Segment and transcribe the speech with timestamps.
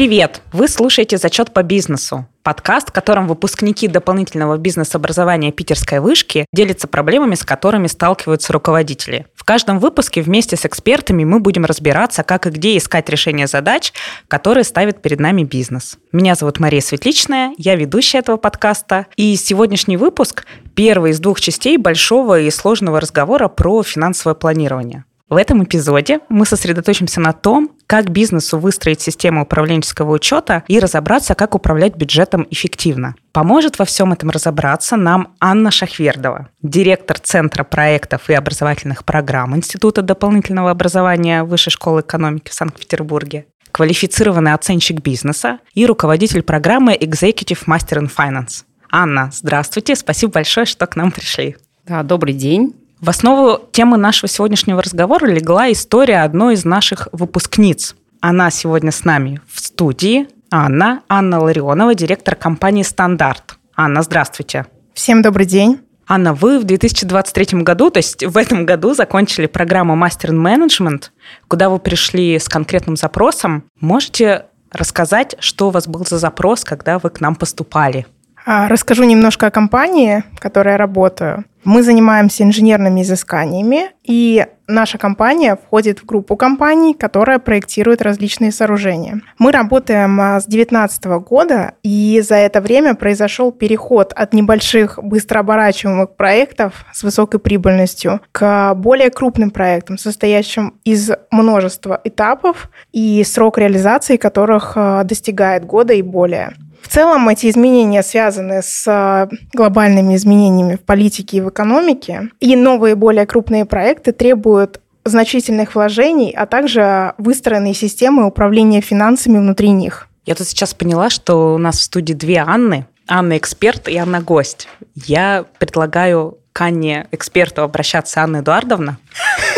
[0.00, 0.40] Привет!
[0.54, 7.34] Вы слушаете «Зачет по бизнесу» подкаст, в котором выпускники дополнительного бизнес-образования Питерской вышки делятся проблемами,
[7.34, 9.26] с которыми сталкиваются руководители.
[9.34, 13.92] В каждом выпуске вместе с экспертами мы будем разбираться, как и где искать решение задач,
[14.26, 15.98] которые ставит перед нами бизнес.
[16.12, 21.76] Меня зовут Мария Светличная, я ведущая этого подкаста, и сегодняшний выпуск– первый из двух частей
[21.76, 25.04] большого и сложного разговора про финансовое планирование.
[25.30, 31.36] В этом эпизоде мы сосредоточимся на том, как бизнесу выстроить систему управленческого учета и разобраться,
[31.36, 33.14] как управлять бюджетом эффективно.
[33.30, 40.02] Поможет во всем этом разобраться нам Анна Шахвердова, директор Центра проектов и образовательных программ Института
[40.02, 48.02] дополнительного образования Высшей школы экономики в Санкт-Петербурге, квалифицированный оценщик бизнеса и руководитель программы Executive Master
[48.02, 48.64] in Finance.
[48.90, 51.56] Анна, здравствуйте, спасибо большое, что к нам пришли.
[51.86, 52.74] Да, добрый день.
[53.00, 57.96] В основу темы нашего сегодняшнего разговора легла история одной из наших выпускниц.
[58.20, 60.28] Она сегодня с нами в студии.
[60.50, 63.56] Анна, Анна Ларионова, директор компании «Стандарт».
[63.74, 64.66] Анна, здравствуйте.
[64.92, 65.80] Всем добрый день.
[66.06, 71.12] Анна, вы в 2023 году, то есть в этом году, закончили программу «Мастер менеджмент»,
[71.48, 73.64] куда вы пришли с конкретным запросом.
[73.80, 78.06] Можете рассказать, что у вас был за запрос, когда вы к нам поступали?
[78.44, 81.46] А, расскажу немножко о компании, в которой я работаю.
[81.64, 89.20] Мы занимаемся инженерными изысканиями, и наша компания входит в группу компаний, которая проектирует различные сооружения.
[89.38, 95.40] Мы работаем а, с 2019 года, и за это время произошел переход от небольших, быстро
[95.40, 103.58] оборачиваемых проектов с высокой прибыльностью к более крупным проектам, состоящим из множества этапов и срок
[103.58, 106.54] реализации которых а, достигает года и более.
[106.82, 112.56] В целом эти изменения связаны с а, глобальными изменениями в политике и в экономике, и
[112.56, 120.08] новые более крупные проекты требуют значительных вложений, а также выстроенной системы управления финансами внутри них.
[120.26, 122.86] Я тут сейчас поняла, что у нас в студии две Анны.
[123.08, 124.68] Анна эксперт и Анна гость.
[124.94, 128.98] Я предлагаю к Анне эксперту обращаться Анна Эдуардовна.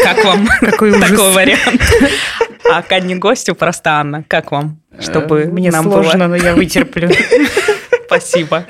[0.03, 1.83] Как вам такой вариант?
[2.71, 4.25] А к Анне гостю просто Анна.
[4.29, 4.79] Как вам?
[5.01, 6.27] Чтобы Э, Мне нам сложно, было...
[6.29, 7.11] но я вытерплю.
[8.07, 8.67] Спасибо.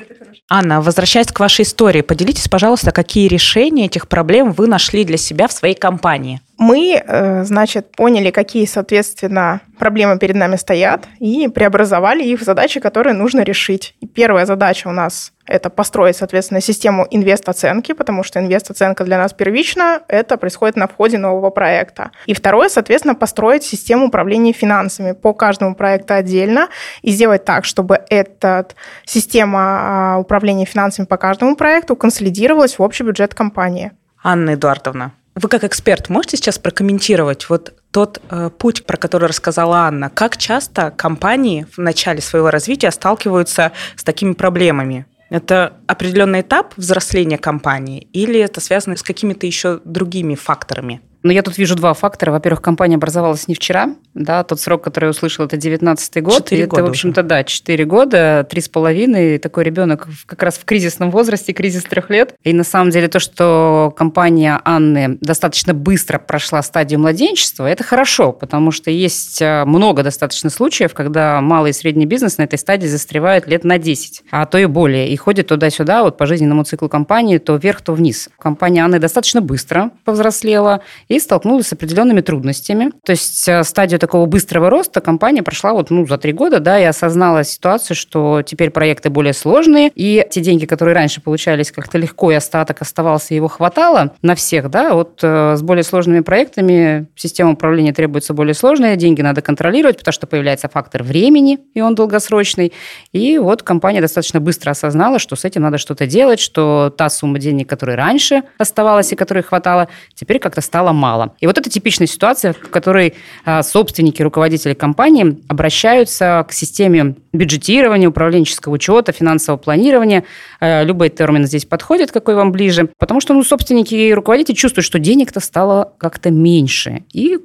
[0.49, 5.47] Анна, возвращаясь к вашей истории, поделитесь, пожалуйста, какие решения этих проблем вы нашли для себя
[5.47, 6.41] в своей компании?
[6.63, 12.79] Мы, э, значит, поняли, какие, соответственно, проблемы перед нами стоят, и преобразовали их в задачи,
[12.79, 13.95] которые нужно решить.
[13.99, 19.33] И первая задача у нас– это построить, соответственно, систему инвест-оценки, потому что инвест-оценка для нас
[19.33, 22.11] первична, это происходит на входе нового проекта.
[22.27, 26.69] И второе, соответственно, построить систему управления финансами по каждому проекту отдельно
[27.01, 28.67] и сделать так, чтобы эта
[29.05, 33.91] система а, управления финансами по каждому проекту консолидировалась в общий бюджет компании.
[34.23, 39.79] Анна Эдуардовна, вы как эксперт можете сейчас прокомментировать вот тот э, путь, про который рассказала
[39.79, 40.09] Анна?
[40.09, 45.05] Как часто компании в начале своего развития сталкиваются с такими проблемами?
[45.29, 51.01] Это определенный этап взросления компании или это связано с какими-то еще другими факторами?
[51.23, 52.31] Но я тут вижу два фактора.
[52.31, 53.95] Во-первых, компания образовалась не вчера.
[54.13, 56.43] Да, тот срок, который я услышала, это 19 год.
[56.43, 59.37] Четыре И года Это, в общем-то, да, 4 года, три с половиной.
[59.37, 62.35] Такой ребенок как раз в кризисном возрасте, кризис трех лет.
[62.43, 68.33] И на самом деле то, что компания Анны достаточно быстро прошла стадию младенчества, это хорошо,
[68.33, 72.87] потому что есть э, много достаточно случаев, когда малый и средний бизнес на этой стадии
[72.87, 75.09] застревает лет на 10, а то и более.
[75.09, 78.29] И ходит туда-сюда вот по жизненному циклу компании то вверх, то вниз.
[78.37, 80.81] Компания Анны достаточно быстро повзрослела
[81.15, 82.91] и столкнулась с определенными трудностями.
[83.05, 86.79] То есть э, стадию такого быстрого роста компания прошла вот ну, за три года, да,
[86.79, 91.97] и осознала ситуацию, что теперь проекты более сложные, и те деньги, которые раньше получались как-то
[91.97, 97.07] легко, и остаток оставался, его хватало на всех, да, вот э, с более сложными проектами
[97.15, 101.95] система управления требуется более сложная, деньги надо контролировать, потому что появляется фактор времени, и он
[101.95, 102.73] долгосрочный.
[103.11, 107.39] И вот компания достаточно быстро осознала, что с этим надо что-то делать, что та сумма
[107.39, 111.35] денег, которая раньше оставалась и которой хватало, теперь как-то стала мало.
[111.41, 118.07] И вот это типичная ситуация, в которой а, собственники, руководители компании обращаются к системе бюджетирования,
[118.07, 120.23] управленческого учета, финансового планирования.
[120.61, 122.89] Э, Любой термин здесь подходит, какой вам ближе.
[122.97, 127.03] Потому что ну, собственники и руководители чувствуют, что денег-то стало как-то меньше.
[127.11, 127.37] И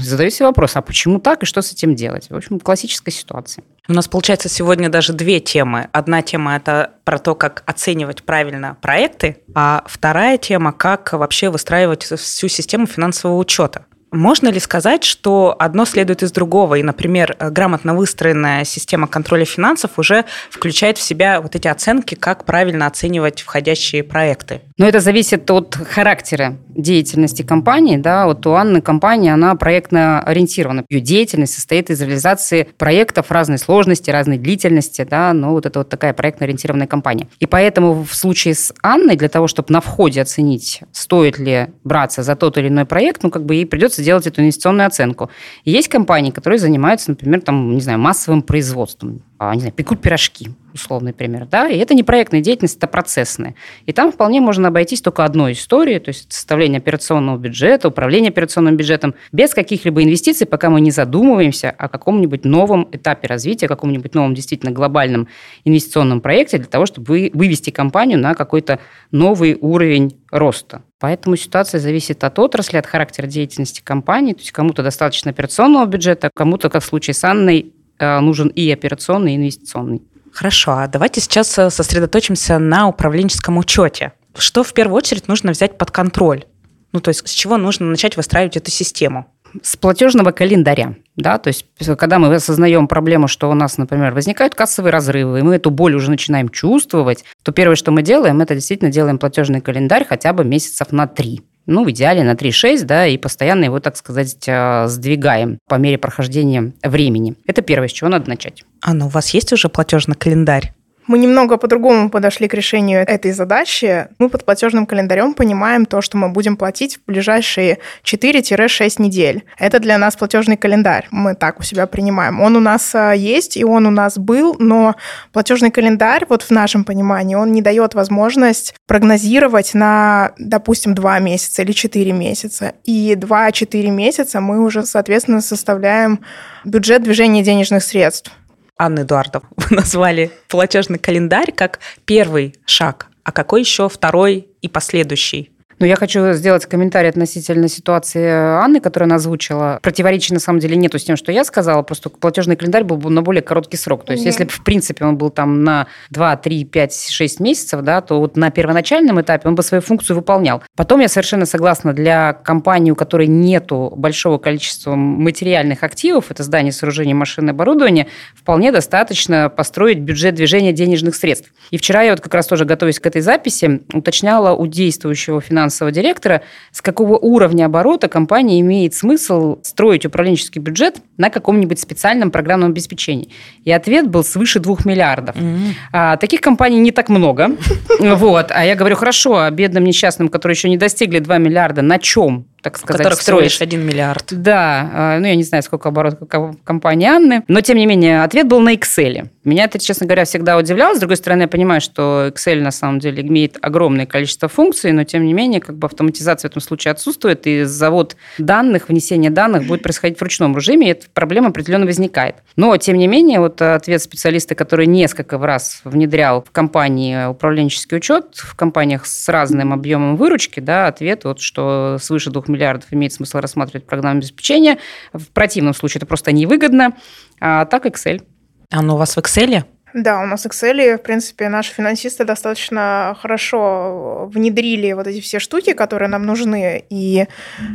[0.00, 2.28] задаю себе вопрос, а почему так и что с этим делать?
[2.30, 3.64] В общем, классическая ситуация.
[3.88, 5.88] У нас получается сегодня даже две темы.
[5.92, 12.04] Одна тема– это про то, как оценивать правильно проекты, а вторая тема– как вообще выстраивать
[12.04, 13.86] всю систему финансового учета.
[14.12, 19.92] Можно ли сказать, что одно следует из другого, и, например, грамотно выстроенная система контроля финансов
[19.96, 24.60] уже включает в себя вот эти оценки, как правильно оценивать входящие проекты?
[24.76, 27.96] Но это зависит от характера деятельности компании.
[27.96, 30.84] Да, вот у Анны компания, она проектно ориентирована.
[30.90, 35.06] Ее деятельность состоит из реализации проектов разной сложности, разной длительности.
[35.08, 37.28] Да, но вот это вот такая проектно ориентированная компания.
[37.38, 42.22] И поэтому в случае с Анной, для того, чтобы на входе оценить, стоит ли браться
[42.22, 45.30] за тот или иной проект, ну, как бы ей придется делать эту инвестиционную оценку.
[45.64, 50.00] И есть компании, которые занимаются, например, там, не знаю, массовым производством, а, не знаю, пекут
[50.00, 53.54] пирожки, условный пример, да, и это не проектная деятельность, это процессная.
[53.86, 58.76] И там вполне можно обойтись только одной историей, то есть составление операционного бюджета, управление операционным
[58.76, 64.34] бюджетом, без каких-либо инвестиций, пока мы не задумываемся о каком-нибудь новом этапе развития, каком-нибудь новом
[64.34, 65.28] действительно глобальном
[65.64, 68.78] инвестиционном проекте для того, чтобы вывести компанию на какой-то
[69.10, 70.82] новый уровень роста.
[70.98, 74.34] Поэтому ситуация зависит от отрасли, от характера деятельности компании.
[74.34, 78.70] То есть кому-то достаточно операционного бюджета, кому-то, как в случае с Анной, э, нужен и
[78.70, 80.02] операционный, и инвестиционный.
[80.32, 84.12] Хорошо, а давайте сейчас э, сосредоточимся на управленческом учете.
[84.36, 86.44] Что в первую очередь нужно взять под контроль?
[86.92, 89.26] Ну, то есть с чего нужно начать выстраивать эту систему?
[89.62, 90.94] С платежного календаря.
[91.16, 91.66] Да, то есть,
[91.98, 95.94] когда мы осознаем проблему, что у нас, например, возникают кассовые разрывы, и мы эту боль
[95.94, 100.44] уже начинаем чувствовать, то первое, что мы делаем, это действительно делаем платежный календарь хотя бы
[100.44, 104.86] месяцев на три ну, в идеале на 3-6, да, и постоянно его, так сказать, э,
[104.88, 107.34] сдвигаем по мере прохождения времени.
[107.46, 108.64] Это первое, с чего надо начать.
[108.80, 110.72] А ну, у вас есть уже платежный календарь?
[111.06, 114.08] Мы немного по-другому подошли к решению этой задачи.
[114.18, 119.44] Мы под платежным календарем понимаем то, что мы будем платить в ближайшие 4-6 недель.
[119.58, 121.08] Это для нас платежный календарь.
[121.10, 122.40] Мы так у себя принимаем.
[122.40, 124.94] Он у нас а, есть, и он у нас был, но
[125.32, 131.62] платежный календарь, вот в нашем понимании, он не дает возможность прогнозировать на, допустим, 2 месяца
[131.62, 132.74] или 4 месяца.
[132.84, 136.20] И 2-4 месяца мы уже, соответственно, составляем
[136.64, 138.32] бюджет движения денежных средств.
[138.78, 143.08] Анны Эдуардов, вы назвали платежный календарь как первый шаг.
[143.24, 145.52] А какой еще второй и последующий?
[145.82, 149.80] Но я хочу сделать комментарий относительно ситуации Анны, которую она озвучила.
[149.82, 153.10] Противоречий на самом деле нету с тем, что я сказала, просто платежный календарь был бы
[153.10, 154.04] на более короткий срок.
[154.04, 154.28] То есть, mm-hmm.
[154.28, 158.20] если бы, в принципе, он был там на 2, 3, 5, 6 месяцев, да, то
[158.20, 160.62] вот на первоначальном этапе он бы свою функцию выполнял.
[160.76, 166.70] Потом я совершенно согласна, для компании, у которой нету большого количества материальных активов, это здание,
[166.70, 168.06] сооружение, машины, оборудование,
[168.36, 171.52] вполне достаточно построить бюджет движения денежных средств.
[171.72, 175.71] И вчера я вот как раз тоже, готовясь к этой записи, уточняла у действующего финансового
[175.72, 182.30] финансового директора, с какого уровня оборота компания имеет смысл строить управленческий бюджет на каком-нибудь специальном
[182.30, 183.30] программном обеспечении.
[183.64, 185.36] И ответ был свыше 2 миллиардов.
[185.36, 185.72] Mm-hmm.
[185.92, 187.50] А, таких компаний не так много.
[188.22, 188.50] Вот.
[188.50, 192.46] А я говорю, хорошо, а бедным несчастным, которые еще не достигли 2 миллиарда, на чем
[192.62, 193.52] так сказать, которых строишь.
[193.52, 194.24] всего лишь 1 миллиард.
[194.30, 196.18] Да, а, ну я не знаю, сколько оборот
[196.64, 199.28] компании Анны, но тем не менее ответ был на Excel.
[199.44, 200.94] Меня это, честно говоря, всегда удивляло.
[200.94, 205.02] С другой стороны, я понимаю, что Excel на самом деле имеет огромное количество функций, но
[205.02, 209.66] тем не менее как бы автоматизация в этом случае отсутствует, и завод данных, внесение данных
[209.66, 212.36] будет происходить в ручном режиме, и эта проблема определенно возникает.
[212.54, 218.36] Но тем не менее, вот ответ специалиста, который несколько раз внедрял в компании управленческий учет,
[218.36, 223.38] в компаниях с разным объемом выручки, да, ответ вот, что свыше 2 миллиардов имеет смысл
[223.38, 224.78] рассматривать программное обеспечение.
[225.12, 226.96] В противном случае это просто невыгодно.
[227.40, 228.22] А так Excel.
[228.70, 229.64] А Оно у вас в Excel?
[229.94, 235.74] Да, у нас Excel, в принципе, наши финансисты достаточно хорошо внедрили вот эти все штуки,
[235.74, 236.84] которые нам нужны.
[236.88, 237.26] И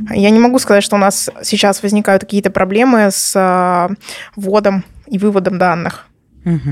[0.10, 3.90] я не могу сказать, что у нас сейчас возникают какие-то проблемы с а,
[4.36, 6.08] вводом и выводом данных.
[6.44, 6.70] Угу.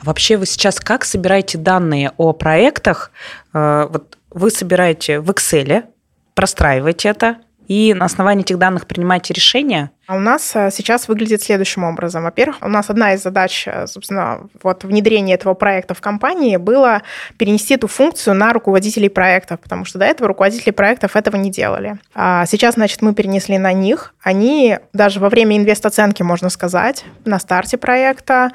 [0.00, 3.12] А вообще вы сейчас как собираете данные о проектах?
[3.52, 5.84] Э, вот вы собираете в Excel,
[6.34, 9.92] простраиваете это, и на основании этих данных принимаете решения?
[10.10, 12.24] А у нас э, сейчас выглядит следующим образом.
[12.24, 17.02] Во-первых, у нас одна из задач, э, собственно, вот внедрения этого проекта в компании было
[17.36, 21.96] перенести эту функцию на руководителей проектов, потому что до этого руководители проектов этого не делали.
[22.12, 24.12] А сейчас, значит, мы перенесли на них.
[24.20, 28.50] Они даже во время инвест-оценки, можно сказать, на старте проекта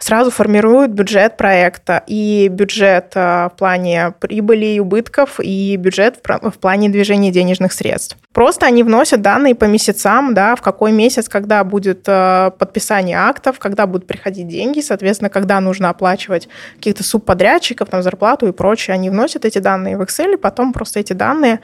[0.00, 6.58] сразу формируют бюджет проекта и бюджет э, в плане прибыли и убытков, и бюджет в
[6.58, 8.16] плане движения денежных средств.
[8.32, 13.58] Просто они вносят данные по месяцам, да, в какой месяц, когда будет э, подписание актов,
[13.58, 18.94] когда будут приходить деньги, соответственно, когда нужно оплачивать каких-то субподрядчиков, там, зарплату и прочее.
[18.94, 21.60] Они вносят эти данные в Excel, и потом просто эти данные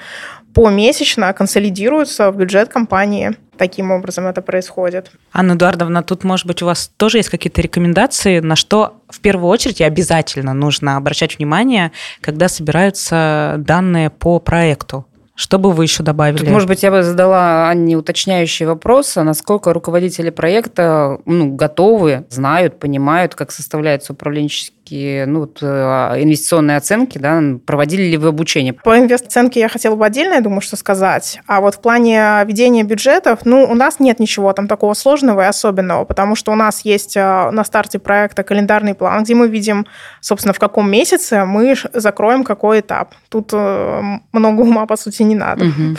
[0.55, 3.37] помесячно консолидируются в бюджет компании.
[3.59, 5.11] Таким образом это происходит.
[5.33, 9.51] Анна Эдуардовна, тут, может быть, у вас тоже есть какие-то рекомендации, на что в первую
[9.51, 15.07] очередь обязательно нужно обращать внимание, когда собираются данные по проекту?
[15.37, 16.39] Что бы вы еще добавили?
[16.39, 22.25] Тут, может быть, я бы задала Анне уточняющий вопрос, а насколько руководители проекта ну, готовы,
[22.31, 28.29] знают, понимают, как составляется управленческий такие ну, вот, э, инвестиционные оценки, да, проводили ли вы
[28.29, 28.73] обучение?
[28.73, 31.41] По инвест-оценке я хотела бы отдельно, я думаю, что сказать.
[31.49, 35.45] А вот в плане ведения бюджетов, ну, у нас нет ничего там такого сложного и
[35.45, 39.87] особенного, потому что у нас есть э, на старте проекта календарный план, где мы видим,
[40.21, 43.13] собственно, в каком месяце мы закроем какой этап.
[43.29, 45.65] Тут э, много ума, по сути, не надо.
[45.65, 45.97] Угу.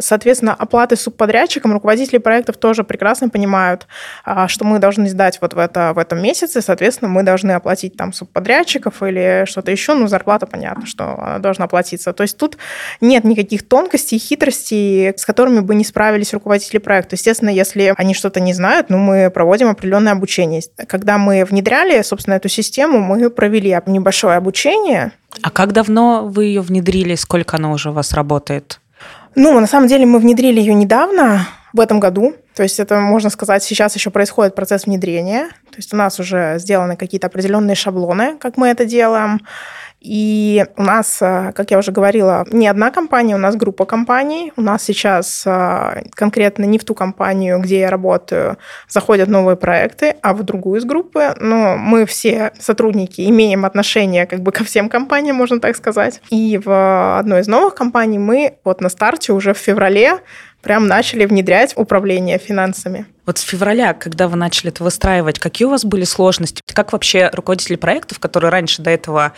[0.00, 3.86] Соответственно, оплаты субподрядчикам руководители проектов тоже прекрасно понимают,
[4.48, 8.12] что мы должны сдать вот в, это, в этом месяце, соответственно, мы должны оплатить там
[8.24, 12.12] субподрядчиков или что-то еще, ну, зарплата, понятно, что она должна платиться.
[12.12, 12.56] То есть тут
[13.00, 17.16] нет никаких тонкостей, хитростей, с которыми бы не справились руководители проекта.
[17.16, 20.62] Естественно, если они что-то не знают, ну, мы проводим определенное обучение.
[20.86, 25.12] Когда мы внедряли, собственно, эту систему, мы провели небольшое обучение.
[25.42, 27.14] А как давно вы ее внедрили?
[27.14, 28.80] Сколько она уже у вас работает?
[29.34, 32.34] Ну, на самом деле мы внедрили ее недавно, в этом году.
[32.54, 35.48] То есть это, можно сказать, сейчас еще происходит процесс внедрения.
[35.70, 39.40] То есть у нас уже сделаны какие-то определенные шаблоны, как мы это делаем.
[40.00, 44.52] И у нас, э, как я уже говорила, не одна компания, у нас группа компаний.
[44.54, 50.16] У нас сейчас э, конкретно не в ту компанию, где я работаю, заходят новые проекты,
[50.20, 51.34] а в другую из группы.
[51.40, 56.20] Но мы все сотрудники имеем отношение как бы ко всем компаниям, можно так сказать.
[56.28, 60.20] И в одной из новых компаний мы вот на старте уже в феврале
[60.64, 63.06] прям начали внедрять управление финансами.
[63.26, 66.62] Вот с февраля, когда вы начали это выстраивать, какие у вас были сложности?
[66.66, 69.32] Как вообще руководители проектов, которые раньше до этого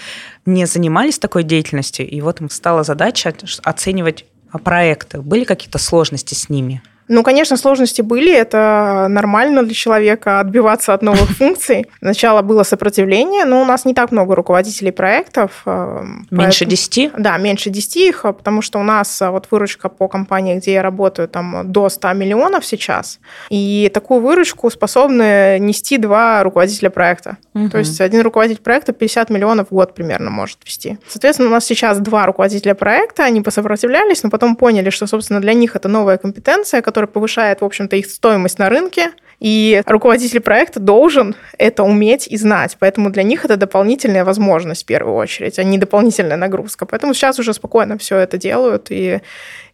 [0.46, 4.24] не занимались такой деятельностью, и вот им стала задача оценивать
[4.64, 6.82] проекты, были какие-то сложности с ними?
[7.08, 8.32] Ну, конечно, сложности были.
[8.32, 11.86] Это нормально для человека отбиваться от новых функций.
[11.98, 15.62] Сначала было сопротивление, но у нас не так много руководителей проектов.
[15.66, 17.10] Э, меньше десяти?
[17.16, 20.82] Да, меньше десяти их, потому что у нас э, вот выручка по компании, где я
[20.82, 23.20] работаю, там до 100 миллионов сейчас.
[23.50, 27.36] И такую выручку способны нести два руководителя проекта.
[27.54, 27.70] Угу.
[27.70, 30.98] То есть один руководитель проекта 50 миллионов в год примерно может вести.
[31.08, 35.54] Соответственно, у нас сейчас два руководителя проекта, они посопротивлялись, но потом поняли, что, собственно, для
[35.54, 40.80] них это новая компетенция, который повышает, в общем-то, их стоимость на рынке, и руководитель проекта
[40.80, 42.78] должен это уметь и знать.
[42.78, 46.86] Поэтому для них это дополнительная возможность в первую очередь, а не дополнительная нагрузка.
[46.86, 49.20] Поэтому сейчас уже спокойно все это делают и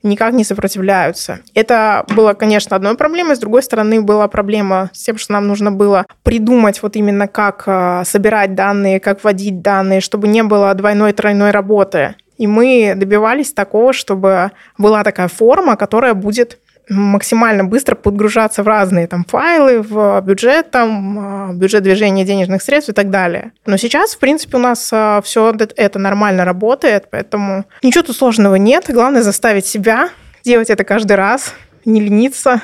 [0.03, 1.39] никак не сопротивляются.
[1.55, 3.37] Это было, конечно, одной проблемой.
[3.37, 7.63] С другой стороны, была проблема с тем, что нам нужно было придумать вот именно как
[7.67, 12.17] э, собирать данные, как вводить данные, чтобы не было двойной, тройной работы.
[12.43, 19.07] И мы добивались такого, чтобы была такая форма, которая будет максимально быстро подгружаться в разные
[19.07, 23.53] там файлы, в бюджет, там, а, бюджет движения денежных средств и так далее.
[23.67, 28.57] Но сейчас, в принципе, у нас а, все это нормально работает, поэтому ничего тут сложного
[28.57, 28.87] нет.
[28.89, 30.11] Главное заставить себя
[30.45, 32.61] делать это каждый раз, не лениться.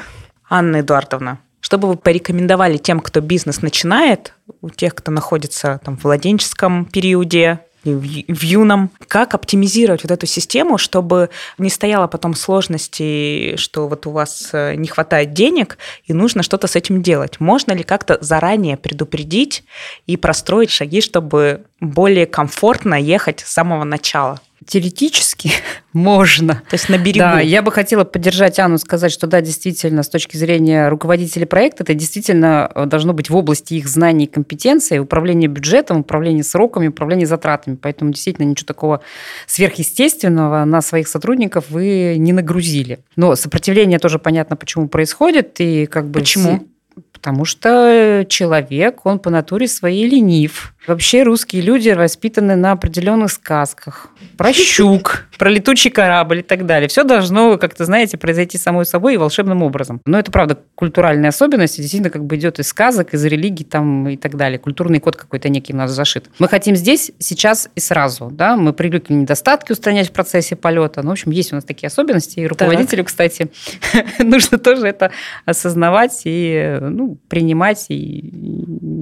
[0.49, 5.97] Анна Эдуардовна, что бы вы порекомендовали тем, кто бизнес начинает, у тех, кто находится там,
[5.97, 7.61] в владенческом периоде,
[7.95, 8.91] в юном.
[9.07, 14.75] Как оптимизировать вот эту систему, чтобы не стояло потом сложности, что вот у вас э,
[14.75, 17.41] не хватает денег и нужно что-то с этим делать?
[17.41, 19.65] Можно ли как-то заранее предупредить
[20.07, 24.41] и простроить шаги, чтобы более комфортно ехать с самого начала?
[24.67, 25.51] Теоретически
[25.93, 26.63] можно.
[26.69, 27.19] То есть на берегу.
[27.21, 31.85] Да, я бы хотела поддержать Анну, сказать, что да, действительно, с точки зрения руководителей проекта,
[31.85, 36.89] это действительно э, должно быть в области их знаний и компетенций, управления бюджетом, управления сроками,
[36.89, 37.77] управления затратами.
[37.77, 39.01] Поэтому действительно ничего такого
[39.47, 43.01] сверхъестественного на своих сотрудников вы не нагрузили.
[43.17, 45.61] Но сопротивление тоже понятно, почему происходит.
[45.61, 46.67] И как бы Почему?
[47.13, 50.75] Потому что человек, он по натуре своей ленив.
[50.89, 54.09] Вообще русские люди воспитаны на определенных сказках.
[54.39, 56.89] Про щук, про летучий корабль и так далее.
[56.89, 60.01] Все должно, как-то, знаете, произойти самой собой и волшебным образом.
[60.07, 61.77] Но это, правда, культуральная особенность.
[61.77, 64.59] Действительно, как бы идет из сказок, из религий там и так далее.
[64.59, 66.31] Культурный код какой-то некий у нас зашит.
[66.39, 68.31] Мы хотим здесь, сейчас и сразу.
[68.33, 68.57] Да?
[68.57, 71.03] Мы привыкли недостатки устранять в процессе полета.
[71.03, 72.41] Ну, в общем, есть у нас такие особенности.
[72.41, 73.09] И руководителю, так.
[73.09, 73.51] кстати,
[74.21, 75.11] нужно тоже это
[75.45, 77.85] осознавать и ну, принимать.
[77.91, 78.33] И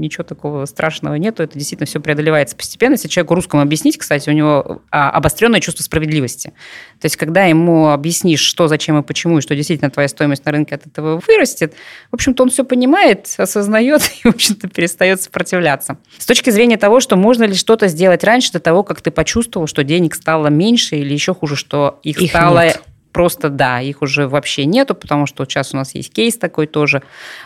[0.00, 1.42] ничего такого страшного нету.
[1.42, 2.92] Это действительно все преодолевается постепенно.
[2.92, 6.52] Если человеку русскому объяснить, кстати, у него а, обостренное чувство справедливости.
[7.00, 10.52] То есть, когда ему объяснишь, что, зачем и почему, и что действительно твоя стоимость на
[10.52, 11.74] рынке от этого вырастет,
[12.10, 15.98] в общем-то, он все понимает, осознает и, в общем-то, перестает сопротивляться.
[16.18, 19.66] С точки зрения того, что можно ли что-то сделать раньше до того, как ты почувствовал,
[19.66, 22.82] что денег стало меньше или еще хуже, что их, их стало нет
[23.16, 27.02] просто да, их уже вообще нету, потому что сейчас у нас есть кейс такой тоже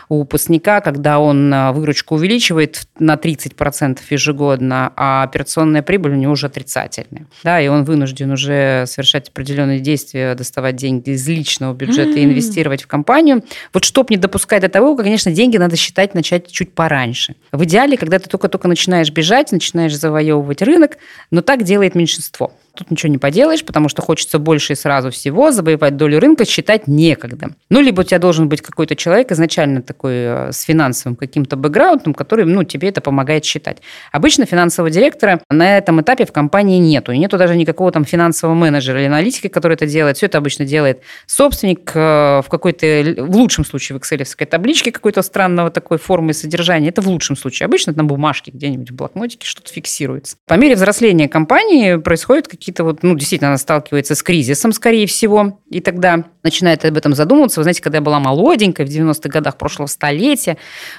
[0.09, 6.33] у выпускника, когда он а, выручку увеличивает на 30% ежегодно, а операционная прибыль у него
[6.33, 7.25] уже отрицательная.
[7.45, 12.81] Да, и он вынужден уже совершать определенные действия, доставать деньги из личного бюджета и инвестировать
[12.81, 13.41] в компанию.
[13.71, 17.37] Вот чтобы не допускать до того, конечно, деньги надо считать начать чуть пораньше.
[17.53, 20.97] В идеале, когда ты только-только начинаешь бежать, начинаешь завоевывать рынок,
[21.31, 22.51] но так делает меньшинство.
[22.75, 26.87] Тут ничего не поделаешь, потому что хочется больше и сразу всего, завоевать долю рынка, считать
[26.87, 27.49] некогда.
[27.69, 32.13] Ну, либо у тебя должен быть какой-то человек изначально такой э, с финансовым каким-то бэкграундом,
[32.13, 33.79] который, ну, тебе это помогает считать.
[34.13, 37.11] Обычно финансового директора на этом этапе в компании нету.
[37.11, 40.15] Нету даже никакого там финансового менеджера или аналитика, который это делает.
[40.15, 45.21] Все это обычно делает собственник э, в какой-то, в лучшем случае в excel табличке какой-то
[45.23, 46.89] странного такой формы содержания.
[46.89, 47.65] Это в лучшем случае.
[47.65, 50.37] Обычно на бумажке где-нибудь в блокнотике что-то фиксируется.
[50.47, 55.59] По мере взросления компании происходят какие-то вот, ну, действительно, она сталкивается с кризисом, скорее всего,
[55.71, 57.59] и тогда начинает об этом задумываться.
[57.59, 60.57] Вы знаете, когда я была молоденькой, в 90-х годах прошлого столетия,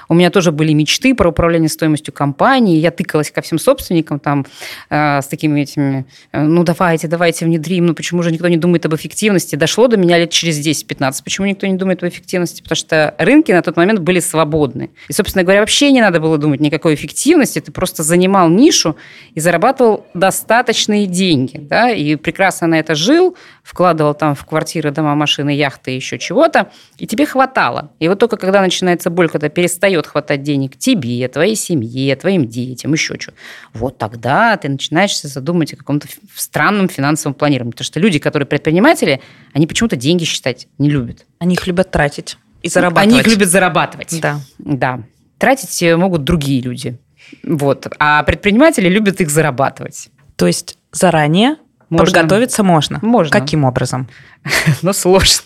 [0.09, 4.45] у меня тоже были мечты про управление стоимостью компании, я тыкалась ко всем собственникам там
[4.89, 8.85] э, с такими этими, э, ну, давайте, давайте внедрим, ну, почему же никто не думает
[8.85, 9.55] об эффективности?
[9.55, 11.23] Дошло до меня лет через 10-15.
[11.23, 12.61] Почему никто не думает об эффективности?
[12.61, 14.89] Потому что рынки на тот момент были свободны.
[15.07, 18.97] И, собственно говоря, вообще не надо было думать никакой эффективности, ты просто занимал нишу
[19.33, 25.15] и зарабатывал достаточные деньги да, и прекрасно на это жил, вкладывал там в квартиры, дома,
[25.15, 27.91] машины, яхты, еще чего-то, и тебе хватало.
[27.99, 32.93] И вот только когда начинается боль, когда перестает хватать денег тебе, твоей семье, твоим детям,
[32.93, 33.33] еще что,
[33.73, 37.71] вот тогда ты начинаешь задумать о каком-то странном финансовом планировании.
[37.71, 39.21] Потому что люди, которые предприниматели,
[39.53, 41.25] они почему-то деньги считать не любят.
[41.39, 43.07] Они их любят тратить и зарабатывать.
[43.09, 44.19] Они их любят зарабатывать.
[44.21, 44.39] Да.
[44.57, 45.03] Да.
[45.37, 46.97] Тратить могут другие люди.
[47.43, 47.87] Вот.
[47.99, 50.09] А предприниматели любят их зарабатывать.
[50.35, 51.57] То есть заранее
[51.89, 52.05] можно.
[52.05, 52.99] подготовиться можно?
[53.01, 53.37] Можно.
[53.37, 54.07] Каким образом?
[54.81, 55.43] Но сложно.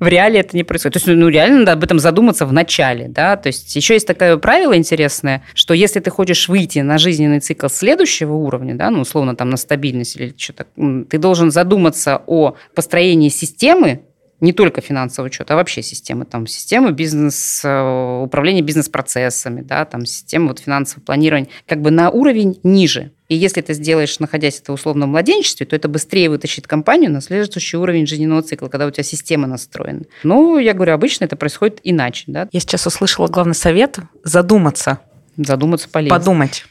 [0.00, 0.94] В реале это не происходит.
[0.94, 3.36] То есть, ну, реально надо об этом задуматься в начале, да.
[3.36, 7.68] То есть, еще есть такое правило интересное, что если ты хочешь выйти на жизненный цикл
[7.68, 10.66] следующего уровня, да, ну, условно, там, на стабильность или что-то,
[11.08, 14.02] ты должен задуматься о построении системы,
[14.40, 20.06] не только финансового учета, а вообще системы, там, системы бизнес, э, управления бизнес-процессами, да, там,
[20.06, 23.12] системы вот финансового планирования, как бы на уровень ниже.
[23.28, 27.76] И если ты сделаешь, находясь в условно младенчестве, то это быстрее вытащит компанию на следующий
[27.76, 30.04] уровень жизненного цикла, когда у тебя система настроена.
[30.22, 32.24] Ну, я говорю, обычно это происходит иначе.
[32.28, 32.48] Да?
[32.52, 35.00] Я сейчас услышала главный совет– задуматься.
[35.36, 36.18] Задуматься полезно.
[36.18, 36.64] Подумать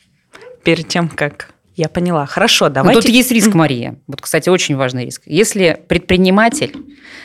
[0.63, 2.25] перед тем, как я поняла.
[2.25, 2.97] Хорошо, давайте...
[2.97, 3.99] Но тут есть риск, Мария.
[4.07, 5.21] Вот, кстати, очень важный риск.
[5.27, 6.75] Если предприниматель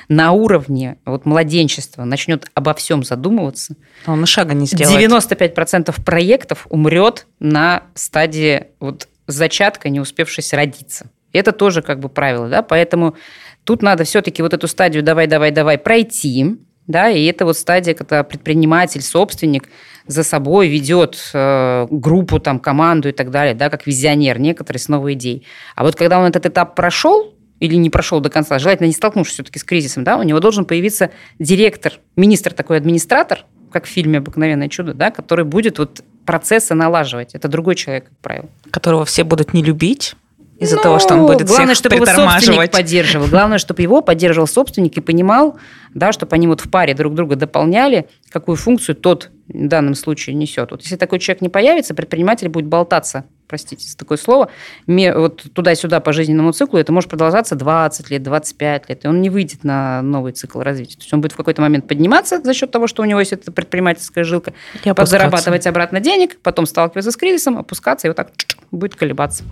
[0.08, 5.10] на уровне вот, младенчества начнет обо всем задумываться, он и шага не сделает.
[5.10, 11.10] 95% проектов умрет на стадии вот, зачатка, не успевшись родиться.
[11.32, 13.16] Это тоже как бы правило, да, поэтому
[13.64, 17.94] тут надо все-таки вот эту стадию давай, давай, давай пройти, да, и это вот стадия,
[17.94, 19.70] когда предприниматель, собственник
[20.06, 24.88] за собой ведет э, группу, там, команду и так далее, да, как визионер некоторые с
[24.88, 25.44] новой идеей.
[25.74, 29.34] А вот когда он этот этап прошел, или не прошел до конца, желательно не столкнувшись
[29.34, 34.18] все-таки с кризисом, да, у него должен появиться директор, министр такой администратор, как в фильме
[34.18, 37.34] «Обыкновенное чудо», да, который будет вот процессы налаживать.
[37.34, 38.48] Это другой человек, как правило.
[38.70, 40.14] Которого все будут не любить,
[40.62, 43.26] из-за ну, того, что он будет главное, всех чтобы его собственник поддерживал.
[43.26, 45.58] Главное, чтобы его поддерживал собственник и понимал,
[45.92, 50.34] да, чтобы они вот в паре друг друга дополняли, какую функцию тот в данном случае
[50.34, 50.70] несет.
[50.70, 54.48] Вот если такой человек не появится, предприниматель будет болтаться простите за такое слово,
[54.86, 59.28] вот туда-сюда по жизненному циклу, это может продолжаться 20 лет, 25 лет, и он не
[59.28, 60.96] выйдет на новый цикл развития.
[60.96, 63.34] То есть он будет в какой-то момент подниматься за счет того, что у него есть
[63.34, 68.30] эта предпринимательская жилка, зарабатывать обратно денег, потом сталкиваться с кризисом, опускаться, и вот так
[68.70, 69.44] будет колебаться.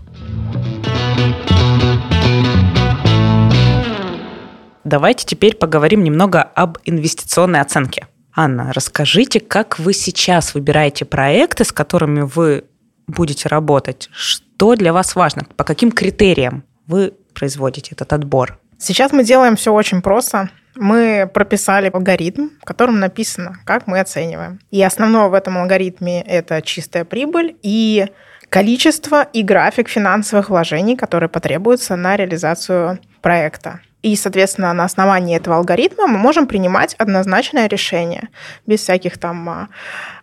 [4.85, 8.09] Давайте теперь поговорим немного об инвестиционной оценке.
[8.35, 12.65] Анна, расскажите, как вы сейчас выбираете проекты, с которыми вы
[13.07, 14.09] будете работать?
[14.13, 15.47] Что для вас важно?
[15.57, 18.59] По каким критериям вы производите этот отбор?
[18.79, 20.51] Сейчас мы делаем все очень просто.
[20.75, 24.61] Мы прописали алгоритм, в котором написано, как мы оцениваем.
[24.71, 28.07] И основное в этом алгоритме это чистая прибыль и
[28.51, 33.81] количество и график финансовых вложений, которые потребуются на реализацию проекта.
[34.03, 38.29] И, соответственно, на основании этого алгоритма мы можем принимать однозначное решение,
[38.67, 39.69] без всяких там а,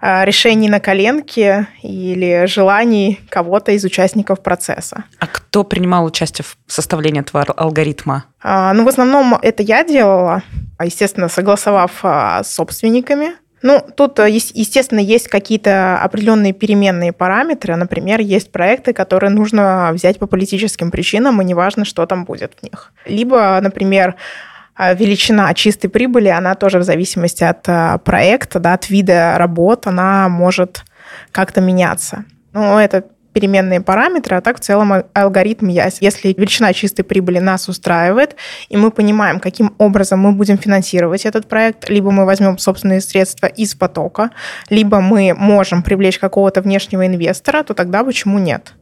[0.01, 5.03] а, решений на коленке или желаний кого-то из участников процесса.
[5.19, 8.25] А кто принимал участие в составлении этого алгоритма?
[8.41, 10.41] А, ну, в основном это я делала,
[10.83, 13.33] естественно, согласовав с собственниками
[13.63, 17.75] Ну, тут, э, естественно, есть какие-то определенные переменные параметры.
[17.75, 22.63] Например, есть проекты, которые нужно взять по политическим причинам, и неважно, что там будет в
[22.63, 22.93] них.
[23.05, 24.15] Либо, например,
[24.77, 29.87] э, величина чистой прибыли, она тоже в зависимости от э, проекта, да, от вида работ,
[29.87, 30.83] она может
[31.31, 32.25] как-то меняться.
[32.53, 33.05] Ну, это
[33.37, 35.99] переменные параметры, а так в целом алгоритм есть.
[36.01, 38.35] Если величина чистой прибыли нас устраивает,
[38.67, 43.45] и мы понимаем, каким образом мы будем финансировать этот проект, либо мы возьмем собственные средства
[43.45, 44.31] из потока,
[44.71, 48.73] либо мы можем привлечь какого-то внешнего инвестора, то тогда почему нет?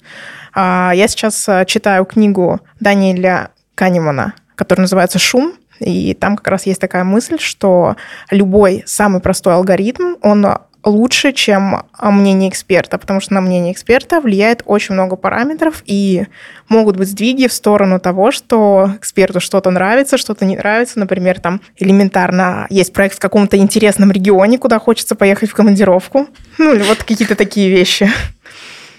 [0.53, 6.65] А, я сейчас э, читаю книгу Даниэля Канемана, которая называется «Шум», и там как раз
[6.65, 7.97] есть такая мысль, что
[8.31, 10.47] любой самый простой алгоритм, он
[10.85, 16.25] лучше, чем а, мнение эксперта, потому что на мнение эксперта влияет очень много параметров, и
[16.69, 20.99] могут быть сдвиги в сторону того, что эксперту что-то нравится, что-то не нравится.
[20.99, 26.27] Например, там элементарно есть проект в каком-то интересном регионе, куда хочется поехать в командировку.
[26.57, 28.09] Ну, или вот какие-то такие вещи.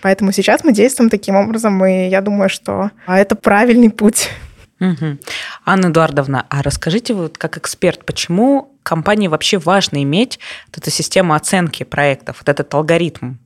[0.02, 4.28] Поэтому сейчас мы действуем таким образом, и я думаю, что это правильный путь.
[4.80, 5.18] Угу.
[5.64, 11.34] Анна Эдуардовна, а расскажите вот как эксперт, почему компании вообще важно иметь вот эту систему
[11.34, 13.36] оценки проектов, вот этот алгоритм?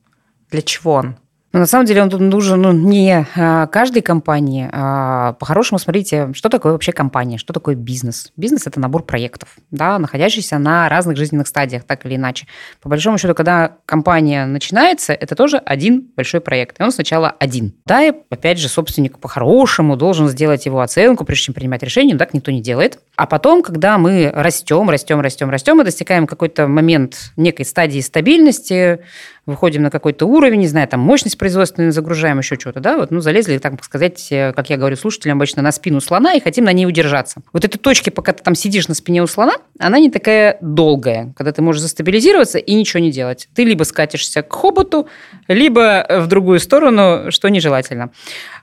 [0.50, 1.16] Для чего он?
[1.52, 4.68] Но на самом деле он тут нужен ну, не а, каждой компании.
[4.72, 8.32] А по-хорошему, смотрите, что такое вообще компания, что такое бизнес.
[8.36, 12.46] Бизнес– это набор проектов, да, находящийся на разных жизненных стадиях, так или иначе.
[12.80, 16.78] По большому счету, когда компания начинается, это тоже один большой проект.
[16.78, 17.74] И он сначала один.
[17.84, 22.18] Да, и опять же, собственник по-хорошему должен сделать его оценку, прежде чем принимать решение, но
[22.18, 23.00] так никто не делает.
[23.20, 29.00] А потом, когда мы растем, растем, растем, растем, мы достигаем какой-то момент некой стадии стабильности,
[29.44, 33.20] выходим на какой-то уровень, не знаю, там мощность производственную загружаем, еще что-то, да, вот, ну,
[33.20, 36.72] залезли, так сказать, э, как я говорю слушателям обычно, на спину слона и хотим на
[36.72, 37.42] ней удержаться.
[37.52, 41.34] Вот этой точки, пока ты там сидишь на спине у слона, она не такая долгая,
[41.36, 43.50] когда ты можешь застабилизироваться и ничего не делать.
[43.54, 45.08] Ты либо скатишься к хоботу,
[45.46, 48.12] либо в другую сторону, что нежелательно.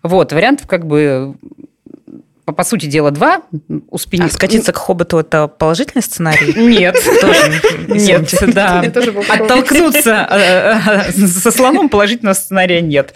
[0.01, 1.35] Вот, вариантов как бы
[2.47, 3.41] по, по сути дела, два.
[3.89, 4.23] У спини...
[4.25, 6.53] А скатиться к хоботу– это положительный сценарий?
[6.55, 6.95] Нет.
[7.89, 8.79] Нет, да.
[9.27, 13.13] Оттолкнуться э, э, со слоном положительного сценария нет.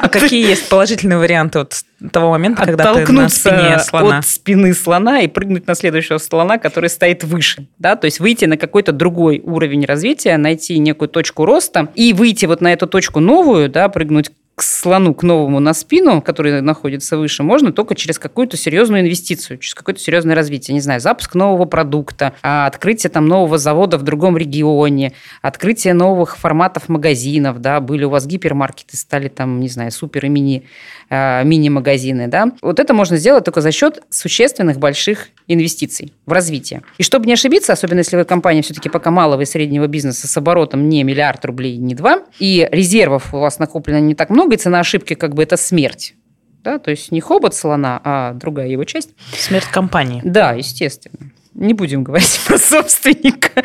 [0.00, 1.66] А какие есть положительные варианты
[2.10, 4.18] того момента, когда ты на спине слона?
[4.18, 7.66] от спины слона и прыгнуть на следующего слона, который стоит выше.
[7.78, 7.96] Да?
[7.96, 12.60] То есть выйти на какой-то другой уровень развития, найти некую точку роста и выйти вот
[12.60, 17.42] на эту точку новую, да, прыгнуть к слону, к новому на спину, который находится выше,
[17.42, 20.72] можно только через какую-то серьезную инвестицию, через какое-то серьезное развитие.
[20.72, 26.38] Не знаю, запуск нового продукта, а, открытие там нового завода в другом регионе, открытие новых
[26.38, 30.64] форматов магазинов, да, были у вас гипермаркеты, стали там, не знаю, супер и мини,
[31.10, 31.42] а,
[31.86, 32.52] мини-магазины, да.
[32.62, 36.82] Вот это можно сделать только за счет существенных больших инвестиций в развитие.
[36.98, 40.36] И чтобы не ошибиться, особенно если вы компания все-таки пока малого и среднего бизнеса с
[40.36, 44.54] оборотом не миллиард рублей, не два, и резервов у вас накоплено не так много, много,
[44.54, 46.14] и цена ошибки как бы это смерть.
[46.62, 46.78] Да?
[46.78, 49.10] То есть не хобот слона, а другая его часть.
[49.32, 50.20] Смерть компании.
[50.24, 51.30] Да, естественно.
[51.54, 53.62] Не будем говорить про собственника.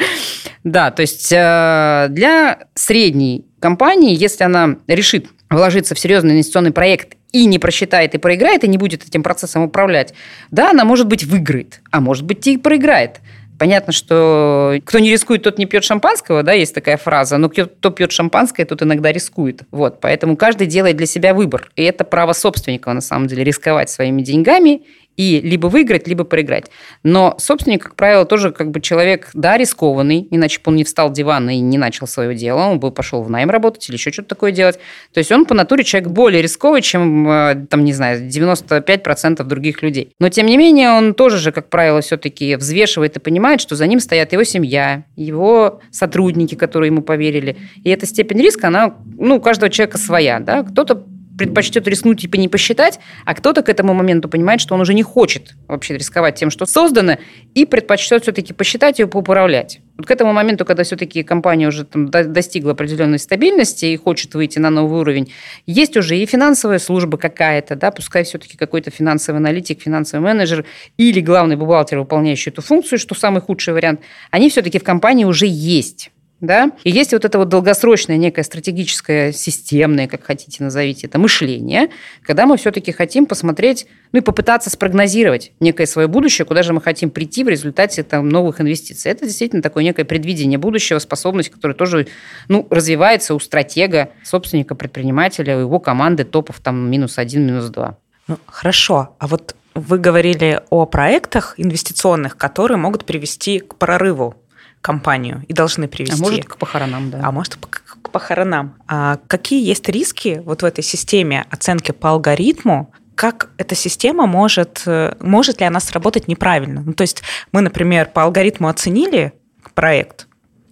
[0.63, 7.17] Да, то есть э, для средней компании, если она решит вложиться в серьезный инвестиционный проект
[7.31, 10.13] и не просчитает и проиграет, и не будет этим процессом управлять,
[10.49, 13.19] да, она, может быть, выиграет, а может быть, и проиграет.
[13.59, 17.91] Понятно, что кто не рискует, тот не пьет шампанского, да, есть такая фраза, но кто
[17.91, 19.61] пьет шампанское, тот иногда рискует.
[19.69, 21.69] Вот, поэтому каждый делает для себя выбор.
[21.75, 24.81] И это право собственника, на самом деле, рисковать своими деньгами
[25.17, 26.65] и либо выиграть, либо проиграть.
[27.04, 31.10] Но собственник, как правило, тоже как бы человек, да, рискованный, иначе бы он не встал
[31.10, 34.12] с дивана и не начал свое дело, он бы пошел в найм работать или еще
[34.12, 34.80] что-то такое делать.
[35.13, 39.84] То есть он по натуре человек более рисковый, чем, э, там, не знаю, 95% других
[39.84, 40.13] людей.
[40.19, 43.88] Но, тем не менее, он тоже же, как правило, все-таки взвешивает и понимает, что за
[43.88, 47.58] ним стоят его семья, его сотрудники, которые ему поверили.
[47.84, 50.63] И эта степень риска, она, ну, у каждого человека своя, да.
[50.63, 51.06] Кто-то
[51.41, 55.01] предпочтет рискнуть типа не посчитать, а кто-то к этому моменту понимает, что он уже не
[55.01, 57.17] хочет вообще рисковать тем, что создано,
[57.56, 59.80] и предпочтет все-таки посчитать и поуправлять.
[59.97, 64.60] Вот к этому моменту, когда все-таки компания уже там, достигла определенной стабильности и хочет выйти
[64.60, 65.34] на новый уровень,
[65.65, 70.63] есть уже и финансовая служба какая-то, да, пускай все-таки какой-то финансовый аналитик, финансовый менеджер
[70.97, 75.47] или главный бухгалтер, выполняющий эту функцию, что самый худший вариант, они все-таки в компании уже
[75.47, 81.19] есть да, и есть вот это вот долгосрочное некое стратегическое, системное, как хотите назовите это,
[81.19, 81.89] мышление,
[82.23, 86.82] когда мы все-таки хотим посмотреть, ну и попытаться спрогнозировать некое свое будущее, куда же мы
[86.82, 89.12] хотим прийти в результате там, новых инвестиций.
[89.12, 92.08] Это действительно такое некое предвидение будущего, способность, которая тоже
[92.47, 97.97] ну, развивается у стратега, собственника, предпринимателя, у его команды топов там минус один, минус два.
[98.27, 99.15] Ну, хорошо.
[99.19, 104.40] А вот вы говорили о проектах инвестиционных, которые могут привести к прорыву
[104.81, 106.21] компанию и должны привести.
[106.21, 107.21] А может, к похоронам, да.
[107.23, 108.75] А может, к, к похоронам.
[108.87, 114.83] А какие есть риски вот в этой системе оценки по алгоритму, как эта система может,
[114.87, 116.81] э, может ли она сработать неправильно.
[116.83, 119.33] Ну, то есть мы, например, по алгоритму оценили
[119.75, 120.27] проект,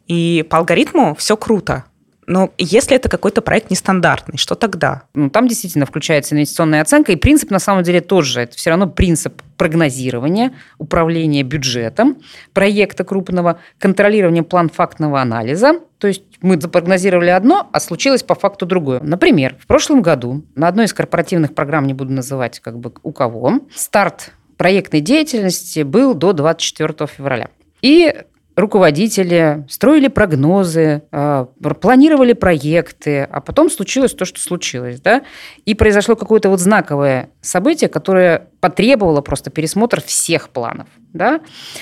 [0.07, 1.85] и по алгоритму все круто,
[2.29, 5.01] но если это какой-то проект нестандартный, что тогда?
[5.15, 8.41] Ну, там действительно включается инвестиционная оценка, и принцип на самом деле тоже.
[8.41, 12.17] Это все равно принцип прогнозирования, управления бюджетом
[12.53, 15.79] проекта крупного, контролирования план-фактного анализа.
[15.97, 18.99] То есть мы запрогнозировали одно, а случилось по факту другое.
[18.99, 23.11] Например, в прошлом году на одной из корпоративных программ, не буду называть как бы у
[23.11, 27.49] кого, старт проектной деятельности был до 24 февраля.
[27.81, 28.13] И
[28.59, 31.45] руководители строили прогнозы, а,
[31.81, 34.99] планировали проекты, а потом случилось то, что случилось.
[35.01, 35.23] Да?
[35.65, 40.87] И произошло какое-то вот знаковое событие, которое потребовало просто пересмотр всех планов.
[41.13, 41.39] Да?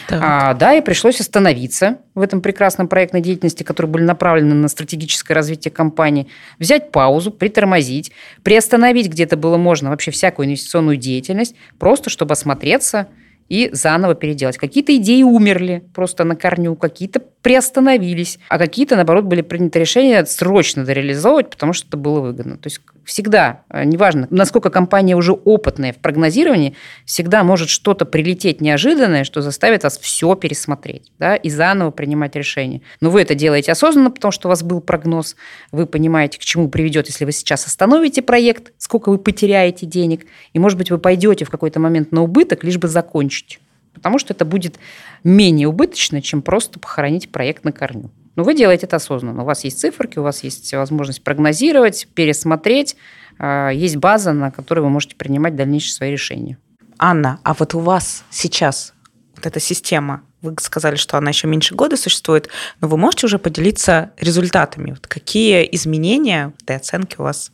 [0.09, 5.33] А, да, и пришлось остановиться в этом прекрасном проектной деятельности, которые были направлены на стратегическое
[5.33, 6.27] развитие компании,
[6.59, 8.11] взять паузу, притормозить,
[8.43, 13.07] приостановить где-то было можно вообще всякую инвестиционную деятельность, просто чтобы осмотреться,
[13.49, 14.57] и заново переделать.
[14.57, 20.83] Какие-то идеи умерли просто на корню, какие-то приостановились, а какие-то, наоборот, были приняты решения срочно
[20.85, 22.57] дореализовывать, потому что это было выгодно.
[22.57, 28.59] То есть всегда, э, неважно, насколько компания уже опытная в прогнозировании, всегда может что-то прилететь
[28.59, 32.81] неожиданное, что заставит вас все пересмотреть да, и заново принимать решения.
[32.99, 35.37] Но вы это делаете осознанно, потому что у вас был прогноз,
[35.71, 40.59] вы понимаете, к чему приведет, если вы сейчас остановите проект, сколько вы потеряете денег, и,
[40.59, 43.59] может быть, вы пойдете в какой-то момент на убыток, лишь бы закончить.
[43.93, 44.75] Потому что это будет
[45.23, 48.11] менее убыточно, чем просто похоронить проект на корню.
[48.37, 49.41] Но вы делаете это осознанно.
[49.41, 52.95] У вас есть циферки, у вас есть возможность прогнозировать, пересмотреть.
[53.39, 56.57] А, есть база, на которой вы можете принимать дальнейшие свои решения.
[56.99, 58.93] Анна, а вот у вас сейчас
[59.35, 63.39] вот эта система, вы сказали, что она еще меньше года существует, но вы можете уже
[63.39, 64.91] поделиться результатами?
[64.91, 67.51] Вот какие изменения в этой оценке у вас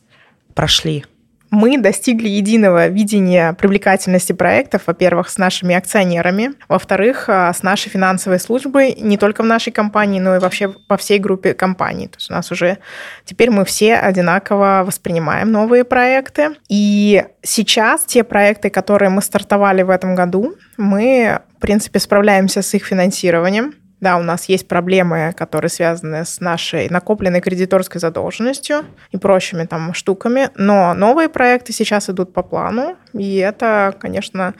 [0.54, 1.06] прошли?
[1.54, 8.40] Мы достигли единого видения привлекательности проектов, во-первых, с нашими акционерами, во-вторых, а, с нашей финансовой
[8.40, 12.08] службой, не только в нашей компании, но и вообще по всей группе компаний.
[12.08, 12.78] То есть у нас уже
[13.24, 16.56] теперь мы все одинаково воспринимаем новые проекты.
[16.68, 22.74] И сейчас те проекты, которые мы стартовали в этом году, мы, в принципе, справляемся с
[22.74, 23.74] их финансированием.
[24.04, 29.94] Да, у нас есть проблемы, которые связаны с нашей накопленной кредиторской задолженностью и прочими там
[29.94, 34.52] штуками, но новые проекты сейчас идут по плану, и это, конечно,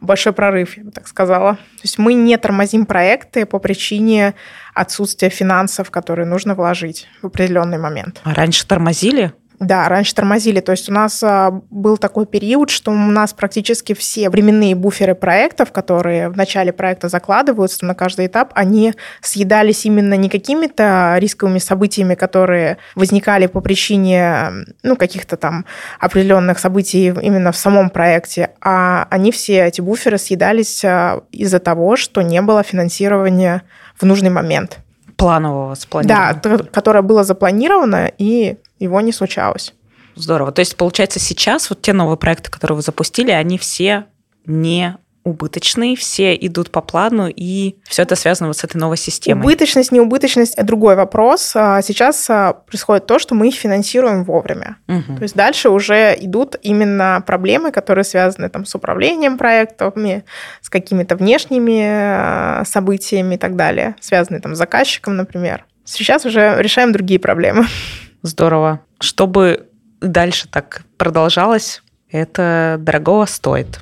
[0.00, 1.54] большой прорыв, я бы так сказала.
[1.54, 4.34] То есть мы не тормозим проекты по причине
[4.74, 8.20] отсутствия финансов, которые нужно вложить в определенный момент.
[8.24, 9.32] А раньше тормозили?
[9.60, 10.60] Да, раньше тормозили.
[10.60, 15.16] То есть у нас а, был такой период, что у нас практически все временные буферы
[15.16, 21.58] проектов, которые в начале проекта закладываются на каждый этап, они съедались именно не какими-то рисковыми
[21.58, 24.50] событиями, которые возникали по причине
[24.84, 25.64] ну, каких-то там
[25.98, 31.96] определенных событий именно в самом проекте, а они все, эти буферы, съедались а, из-за того,
[31.96, 33.62] что не было финансирования
[33.98, 34.78] в нужный момент
[35.18, 36.40] планового спланирования.
[36.42, 39.74] Да, которое было запланировано, и его не случалось.
[40.14, 40.52] Здорово.
[40.52, 44.06] То есть, получается, сейчас вот те новые проекты, которые вы запустили, они все
[44.46, 44.96] не
[45.28, 49.42] убыточные, все идут по плану, и все это связано вот с этой новой системой.
[49.42, 51.52] Убыточность, неубыточность– это другой вопрос.
[51.54, 54.76] А сейчас а, происходит то, что мы их финансируем вовремя.
[54.88, 55.16] Угу.
[55.16, 60.24] То есть дальше уже идут именно проблемы, которые связаны там, с управлением проектами,
[60.60, 65.64] с какими-то внешними а, событиями и так далее, связанные там, с заказчиком, например.
[65.84, 67.66] Сейчас уже решаем другие проблемы.
[68.22, 68.80] Здорово.
[69.00, 69.68] Чтобы
[70.00, 73.78] дальше так продолжалось, это дорогого стоит.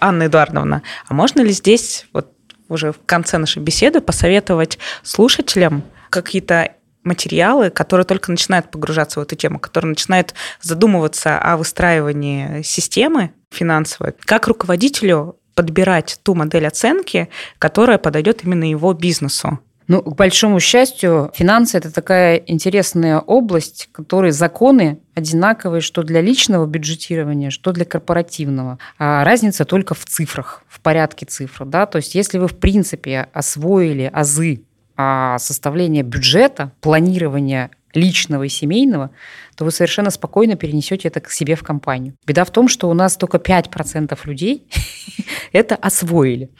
[0.00, 2.32] Анна Эдуардовна, а можно ли здесь, вот
[2.68, 6.72] уже в конце нашей беседы, посоветовать слушателям какие-то
[7.04, 14.14] материалы, которые только начинают погружаться в эту тему, которые начинают задумываться о выстраивании системы финансовой,
[14.24, 19.58] как руководителю подбирать ту модель оценки, которая подойдет именно его бизнесу.
[19.88, 26.66] Ну, к большому счастью, финансы– это такая интересная область, которой законы одинаковые что для личного
[26.66, 28.78] бюджетирования, что для корпоративного.
[28.98, 31.64] А разница только в цифрах, в порядке цифр.
[31.64, 31.86] Да?
[31.86, 34.62] То есть если вы, в принципе, освоили азы
[34.96, 39.10] а, составления бюджета, планирования личного и семейного,
[39.56, 42.14] то вы совершенно спокойно перенесете это к себе в компанию.
[42.26, 44.68] Беда в том, что у нас только 5% людей
[45.52, 46.50] это освоили.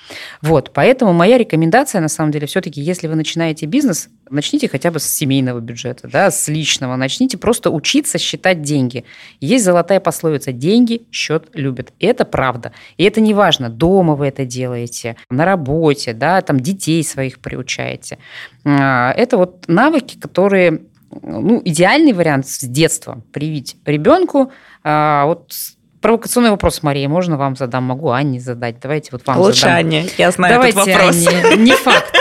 [0.43, 4.99] Вот, поэтому моя рекомендация, на самом деле, все-таки, если вы начинаете бизнес, начните хотя бы
[4.99, 6.97] с семейного бюджета, да, с личного.
[6.97, 9.05] Начните просто учиться считать деньги.
[9.41, 11.93] Есть золотая пословица «деньги счет любят».
[11.99, 12.73] И это правда.
[12.97, 18.19] И это не важно, дома вы это делаете, на работе, да, там детей своих приучаете.
[18.65, 24.53] А, это вот навыки, которые ну, идеальный вариант с детства привить ребенку.
[24.85, 25.53] А, вот
[26.01, 27.85] провокационный вопрос, Мария, можно вам задам?
[27.85, 28.81] Могу Анне задать.
[28.81, 29.77] Давайте вот вам Лучше задам.
[29.77, 31.27] Анне, я знаю Давайте, этот вопрос.
[31.27, 32.15] Анне, не факт.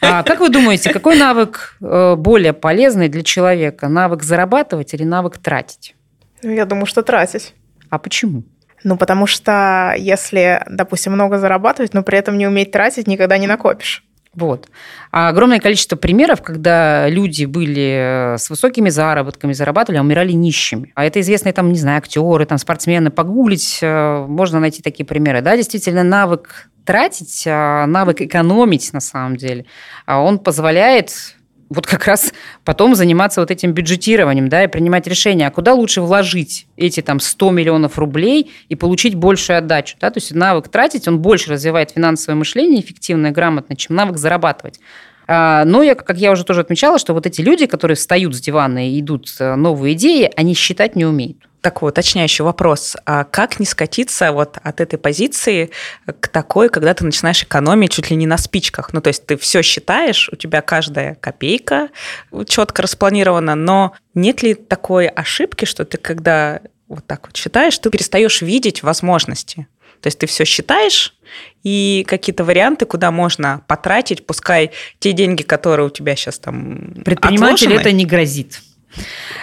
[0.00, 3.88] А, как вы думаете, какой навык э, более полезный для человека?
[3.88, 5.96] Навык зарабатывать или навык тратить?
[6.42, 7.54] Ну, я думаю, что тратить.
[7.90, 8.44] А почему?
[8.84, 13.48] Ну, потому что если, допустим, много зарабатывать, но при этом не уметь тратить, никогда не
[13.48, 14.04] накопишь.
[14.34, 14.68] Вот.
[15.10, 20.92] А огромное количество примеров, когда люди были э, с высокими заработками, зарабатывали, а умирали нищими.
[20.94, 23.10] А это известные, там, не знаю, актеры, там, спортсмены.
[23.10, 25.40] Погуглить э, можно найти такие примеры.
[25.40, 29.66] Да, действительно, навык тратить, а навык экономить, на самом деле,
[30.06, 31.36] а он позволяет
[31.68, 32.32] вот как раз
[32.64, 37.20] потом заниматься вот этим бюджетированием, да, и принимать решение, а куда лучше вложить эти там
[37.20, 41.90] 100 миллионов рублей и получить большую отдачу, да, то есть навык тратить, он больше развивает
[41.90, 44.80] финансовое мышление эффективно и грамотно, чем навык зарабатывать.
[45.26, 48.40] А, но я, как я уже тоже отмечала, что вот эти люди, которые встают с
[48.40, 52.96] дивана и идут э, новые идеи, они считать не умеют такой уточняющий вопрос.
[53.04, 55.70] А как не скатиться вот от этой позиции
[56.06, 58.92] к такой, когда ты начинаешь экономить чуть ли не на спичках?
[58.92, 61.88] Ну, то есть ты все считаешь, у тебя каждая копейка
[62.46, 67.90] четко распланирована, но нет ли такой ошибки, что ты когда вот так вот считаешь, ты
[67.90, 69.66] перестаешь видеть возможности?
[70.00, 71.14] То есть ты все считаешь,
[71.64, 77.76] и какие-то варианты, куда можно потратить, пускай те деньги, которые у тебя сейчас там Предпринимателю
[77.76, 78.60] это не грозит.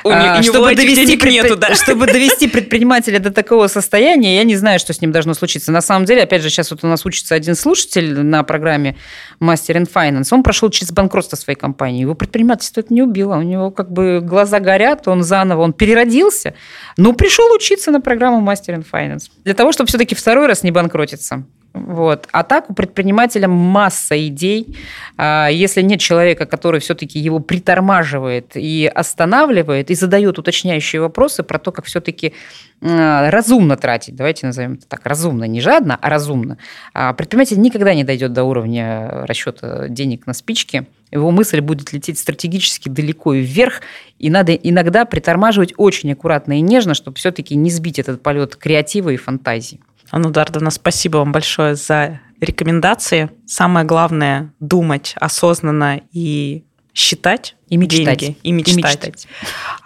[0.04, 1.32] У, а, чтобы, довести предпри...
[1.34, 1.76] нету, да.
[1.76, 5.72] чтобы довести предпринимателя до такого состояния, я не знаю, что с ним должно случиться.
[5.72, 8.96] На самом деле, опять же, сейчас вот у нас учится один слушатель на программе
[9.40, 10.28] Master in Finance.
[10.32, 12.02] Он прошел через банкротство своей компании.
[12.02, 13.36] Его предпринимательство это не убило.
[13.36, 16.54] У него как бы глаза горят, он заново, он переродился,
[16.98, 19.30] но пришел учиться на программу Master in Finance.
[19.44, 21.46] Для того, чтобы все-таки второй раз не банкротиться.
[21.76, 22.30] Вот.
[22.32, 24.78] А так у предпринимателя масса идей.
[25.18, 31.60] А, если нет человека, который все-таки его притормаживает и останавливает, и задает уточняющие вопросы про
[31.60, 32.34] то, как все-таки
[32.82, 36.58] а, разумно тратить, давайте назовем это так, разумно, не жадно, а разумно.
[36.94, 42.20] А предприниматель никогда не дойдет до уровня расчета денег на спички, его мысль будет лететь
[42.20, 43.82] стратегически далеко вверх,
[44.18, 49.10] и надо иногда притормаживать очень аккуратно и нежно, чтобы все-таки не сбить этот полет креатива
[49.10, 49.82] и фантазии.
[50.12, 53.30] Анна Дардовна, спасибо вам большое за рекомендации.
[53.46, 58.20] Самое главное– думать осознанно и считать и мечтать.
[58.20, 58.38] деньги.
[58.44, 58.74] И мечтать.
[58.74, 59.28] и мечтать.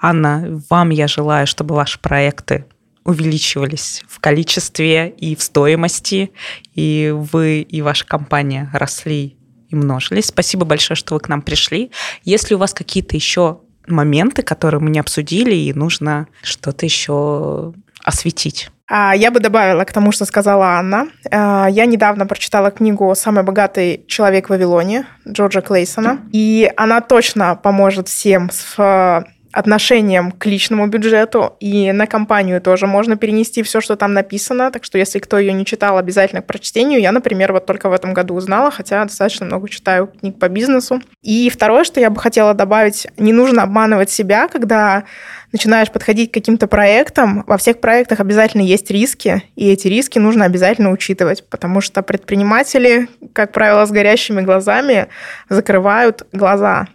[0.02, 2.66] Анна, вам я желаю, чтобы ваши проекты
[3.04, 6.32] увеличивались в количестве и в стоимости,
[6.76, 9.38] и вы и ваша компания росли
[9.70, 10.28] и множились.
[10.28, 11.92] Спасибо большое, что вы к нам пришли.
[12.24, 18.70] Если у вас какие-то еще моменты, которые мы не обсудили, и нужно что-то еще осветить.
[18.90, 21.08] А, я бы добавила к тому, что сказала Анна.
[21.32, 26.20] А, я недавно прочитала книгу «Самый богатый человек в Вавилоне» Джорджа Клейсона.
[26.32, 33.18] И она точно поможет всем с отношением к личному бюджету, и на компанию тоже можно
[33.18, 34.72] перенести все, что там написано.
[34.72, 37.02] Так что, если кто ее не читал, обязательно к прочтению.
[37.02, 41.02] Я, например, вот только в этом году узнала, хотя достаточно много читаю книг по бизнесу.
[41.22, 45.04] И второе, что я бы хотела добавить, не нужно обманывать себя, когда
[45.52, 47.44] начинаешь подходить к каким-то проектам.
[47.48, 53.08] Во всех проектах обязательно есть риски, и эти риски нужно обязательно учитывать, потому что предприниматели,
[53.34, 55.08] как правило, с горящими глазами
[55.50, 56.88] закрывают глаза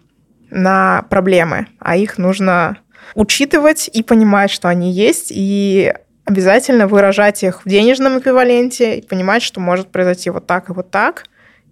[0.55, 2.79] на проблемы, а их нужно
[3.14, 5.93] учитывать и понимать, что они есть, и
[6.25, 10.90] обязательно выражать их в денежном эквиваленте и понимать, что может произойти вот так и вот
[10.90, 11.25] так,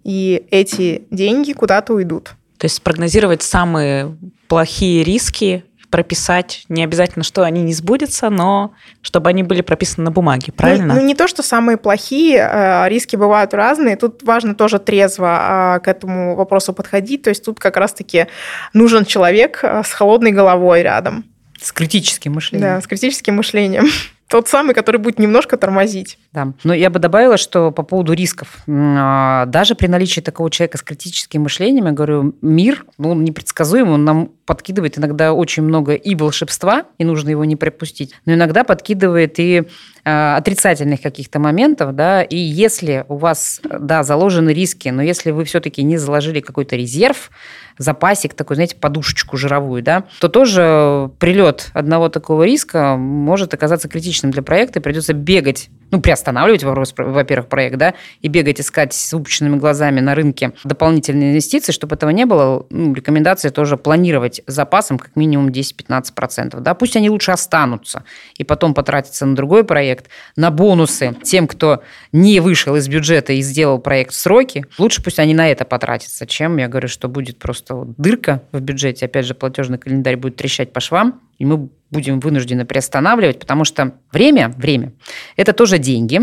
[0.03, 2.33] и эти деньги куда-то уйдут.
[2.57, 4.15] То есть спрогнозировать самые
[4.47, 10.09] плохие риски прописать, не обязательно, что они не сбудутся, но чтобы они были прописаны на
[10.09, 10.95] бумаге, ну, правильно?
[10.95, 13.95] Ну, ну не то, что самые плохие, э, риски бывают разные.
[13.95, 17.21] Тут важно тоже трезво э, к этому вопросу подходить.
[17.21, 18.25] То есть тут как раз-таки
[18.73, 21.25] нужен человек э, с холодной головой рядом.
[21.61, 22.69] С критическим мышлением.
[22.69, 23.85] Да, с критическим мышлением.
[24.33, 26.17] Тот самый, который будет немножко тормозить.
[26.31, 26.53] Да.
[26.63, 28.63] Но я бы добавила, что по поводу рисков.
[28.65, 34.05] Даже при наличии такого человека с критическим мышлением, я говорю, мир, ну, он непредсказуемый, он
[34.05, 39.39] нам подкидывает иногда очень много и волшебства, и нужно его не пропустить, но иногда подкидывает
[39.39, 39.63] и
[40.03, 45.45] э, отрицательных каких-то моментов, да, и если у вас, да, заложены риски, но если вы
[45.45, 47.31] все-таки не заложили какой-то резерв,
[47.77, 54.31] запасик такой, знаете, подушечку жировую, да, то тоже прилет одного такого риска может оказаться критичным
[54.31, 59.57] для проекта, и придется бегать ну, приостанавливать, во-первых, проект, да, и бегать, искать с выпущенными
[59.57, 65.15] глазами на рынке дополнительные инвестиции, чтобы этого не было, ну, рекомендация тоже планировать запасом как
[65.15, 68.03] минимум 10-15%, да, пусть они лучше останутся
[68.37, 73.41] и потом потратятся на другой проект, на бонусы тем, кто не вышел из бюджета и
[73.41, 77.39] сделал проект в сроки, лучше пусть они на это потратятся, чем, я говорю, что будет
[77.39, 82.21] просто дырка в бюджете, опять же, платежный календарь будет трещать по швам, и мы будем
[82.21, 84.93] вынуждены приостанавливать, потому что время, время–
[85.35, 86.21] это тоже деньги.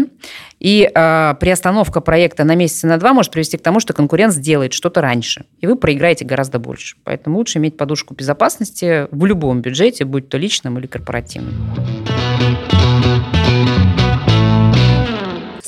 [0.59, 4.73] И э, приостановка проекта на месяц на два может привести к тому, что конкурент сделает
[4.73, 6.97] что-то раньше, и вы проиграете гораздо больше.
[7.05, 11.55] Поэтому лучше иметь подушку безопасности в любом бюджете, будь то личном или корпоративном.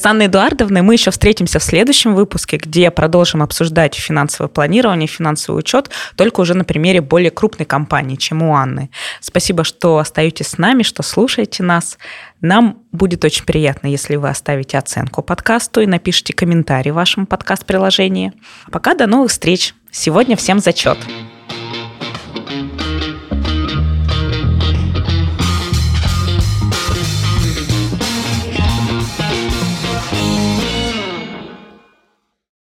[0.03, 5.61] С Анной Эдуардовной мы еще встретимся в следующем выпуске, где продолжим обсуждать финансовое планирование, финансовый
[5.61, 8.91] учет, только уже на примере более крупной компании, чем у Анны.
[9.21, 11.99] Спасибо, что остаетесь с нами, что слушаете нас.
[12.41, 18.33] Нам будет очень приятно, если вы оставите оценку подкасту и напишите комментарий в вашем подкаст-приложении.
[18.73, 19.73] Пока до новых встреч.
[19.93, 20.99] Сегодня всем зачет.